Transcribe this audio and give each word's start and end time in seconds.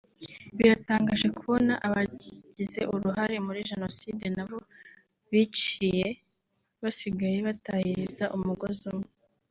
biratangaje 0.57 1.27
kubona 1.37 1.73
abagize 1.87 2.81
uruhare 2.95 3.35
muri 3.47 3.59
Jenoside 3.71 4.25
n’abo 4.35 4.59
biciye 5.29 6.07
basigaye 6.81 7.37
batahiriza 7.47 8.25
umugozi 8.37 8.83
umwe 8.93 9.09